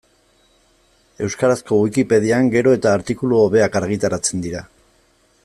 Euskarazko 1.27 1.79
Wikipedian 1.81 2.49
gero 2.57 2.75
eta 2.79 2.95
artikulu 3.01 3.39
hobeak 3.45 3.79
argitaratzen 3.83 4.45
dira. 4.49 4.65